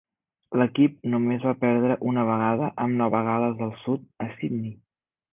L'equip 0.59 0.95
només 1.13 1.43
va 1.49 1.51
perdre 1.63 1.97
una 2.11 2.23
vegada, 2.29 2.69
amb 2.85 2.97
Nova 3.01 3.19
Gal·les 3.27 3.53
del 3.59 3.75
Sud 3.83 4.09
a 4.25 4.29
Sydney. 4.39 4.73